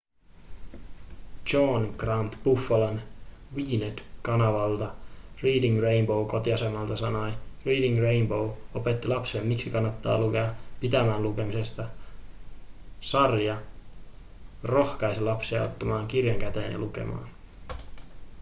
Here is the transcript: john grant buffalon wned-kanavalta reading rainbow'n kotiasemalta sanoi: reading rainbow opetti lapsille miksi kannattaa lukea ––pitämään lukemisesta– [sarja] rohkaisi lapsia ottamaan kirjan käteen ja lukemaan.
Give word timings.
john 1.53 1.93
grant 1.97 2.37
buffalon 2.43 2.95
wned-kanavalta 3.55 4.87
reading 5.43 5.77
rainbow'n 5.85 6.25
kotiasemalta 6.33 6.95
sanoi: 6.95 7.33
reading 7.65 7.97
rainbow 8.01 8.51
opetti 8.73 9.07
lapsille 9.07 9.43
miksi 9.45 9.69
kannattaa 9.69 10.17
lukea 10.19 10.55
––pitämään 10.81 11.23
lukemisesta– 11.23 11.89
[sarja] 13.11 13.57
rohkaisi 14.63 15.21
lapsia 15.21 15.61
ottamaan 15.61 16.07
kirjan 16.07 16.39
käteen 16.39 16.71
ja 16.71 16.77
lukemaan. 16.77 17.29